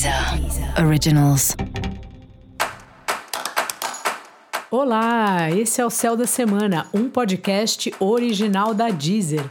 [0.00, 1.54] Deezer Originals.
[4.70, 9.44] Olá, esse é o Céu da Semana, um podcast original da Deezer.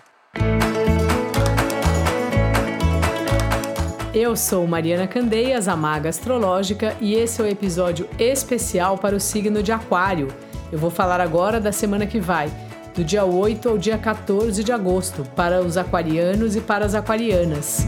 [4.12, 9.20] Eu sou Mariana Candeias, a maga astrológica, e esse é o episódio especial para o
[9.20, 10.29] signo de Aquário.
[10.71, 12.52] Eu vou falar agora da semana que vai,
[12.95, 17.86] do dia 8 ao dia 14 de agosto, para os aquarianos e para as aquarianas.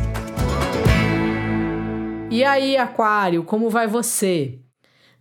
[2.32, 4.58] E aí, Aquário, como vai você?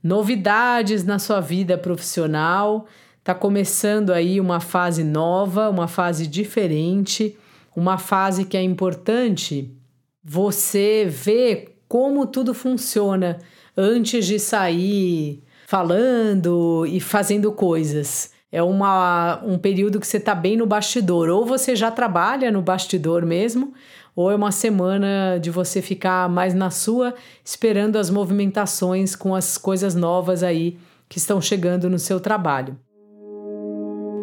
[0.01, 2.87] Novidades na sua vida profissional?
[3.25, 7.37] Tá começando aí uma fase nova, uma fase diferente,
[7.75, 9.77] uma fase que é importante
[10.23, 13.39] você ver como tudo funciona
[13.77, 18.31] antes de sair falando e fazendo coisas.
[18.53, 21.29] É uma, um período que você está bem no bastidor.
[21.29, 23.75] Ou você já trabalha no bastidor mesmo,
[24.21, 29.57] ou é uma semana de você ficar mais na sua, esperando as movimentações com as
[29.57, 30.77] coisas novas aí
[31.09, 32.77] que estão chegando no seu trabalho.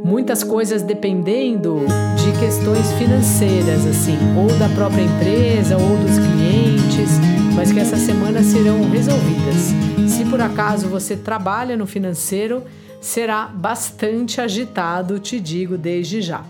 [0.06, 1.80] Muitas coisas dependendo
[2.16, 7.10] de questões financeiras, assim, ou da própria empresa ou dos clientes,
[7.56, 9.74] mas que essa semana serão resolvidas.
[10.08, 12.62] Se por acaso você trabalha no financeiro,
[13.02, 16.46] será bastante agitado, te digo desde já.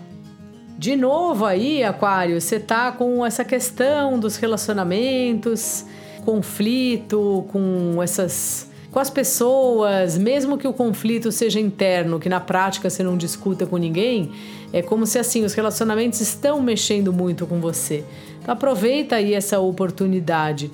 [0.78, 5.84] De novo aí, Aquário, você tá com essa questão dos relacionamentos,
[6.24, 12.88] conflito com essas com as pessoas, mesmo que o conflito seja interno, que na prática
[12.88, 14.30] você não discuta com ninguém,
[14.72, 18.04] é como se assim os relacionamentos estão mexendo muito com você.
[18.40, 20.70] Então aproveita aí essa oportunidade.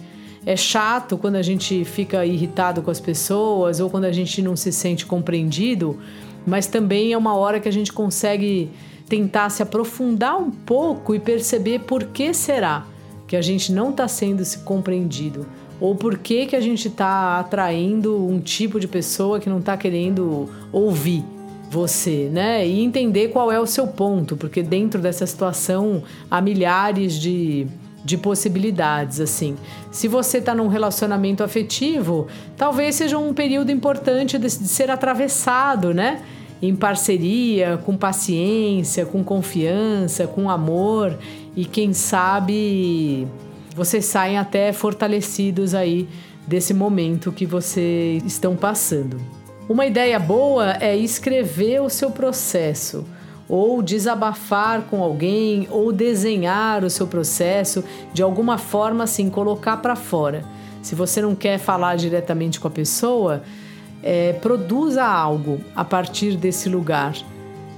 [0.47, 4.55] É chato quando a gente fica irritado com as pessoas ou quando a gente não
[4.55, 5.99] se sente compreendido,
[6.47, 8.71] mas também é uma hora que a gente consegue
[9.09, 12.87] tentar se aprofundar um pouco e perceber por que será
[13.27, 15.47] que a gente não está sendo se compreendido
[15.81, 19.77] ou por que, que a gente está atraindo um tipo de pessoa que não está
[19.77, 21.25] querendo ouvir
[21.71, 22.67] você, né?
[22.67, 27.67] E entender qual é o seu ponto, porque dentro dessa situação há milhares de,
[28.05, 29.57] de possibilidades, assim.
[29.91, 35.93] Se você está num relacionamento afetivo, talvez seja um período importante de, de ser atravessado,
[35.93, 36.23] né?
[36.69, 41.19] Em parceria, com paciência, com confiança, com amor
[41.57, 43.27] e quem sabe
[43.75, 46.09] vocês saem até fortalecidos aí
[46.47, 49.21] desse momento que vocês estão passando.
[49.69, 53.05] Uma ideia boa é escrever o seu processo,
[53.49, 57.83] ou desabafar com alguém, ou desenhar o seu processo,
[58.13, 60.45] de alguma forma assim, colocar para fora.
[60.83, 63.43] Se você não quer falar diretamente com a pessoa,
[64.03, 67.15] é, produza algo a partir desse lugar,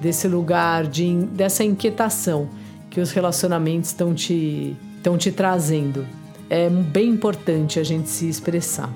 [0.00, 2.48] desse lugar de, dessa inquietação
[2.90, 6.06] que os relacionamentos estão te, estão te trazendo.
[6.48, 8.90] É bem importante a gente se expressar.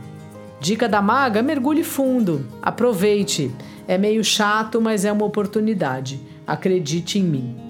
[0.60, 3.50] Dica da maga: mergulhe fundo, aproveite.
[3.88, 6.20] É meio chato, mas é uma oportunidade.
[6.46, 7.69] Acredite em mim.